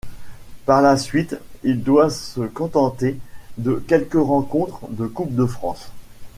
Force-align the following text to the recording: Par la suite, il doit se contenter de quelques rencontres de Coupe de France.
Par 0.65 0.81
la 0.81 0.97
suite, 0.97 1.35
il 1.61 1.83
doit 1.83 2.09
se 2.09 2.41
contenter 2.41 3.19
de 3.59 3.75
quelques 3.87 4.15
rencontres 4.19 4.87
de 4.89 5.05
Coupe 5.05 5.35
de 5.35 5.45
France. 5.45 5.91